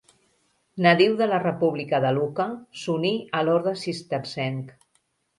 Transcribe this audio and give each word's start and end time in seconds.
Nadiu 0.83 1.11
de 1.17 1.25
la 1.31 1.39
república 1.43 1.99
de 2.05 2.13
Lucca, 2.17 2.47
s'uní 2.83 3.11
a 3.41 3.43
l'orde 3.49 3.75
cistercenc. 3.83 4.73